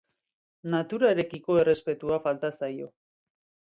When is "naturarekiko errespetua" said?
0.75-2.21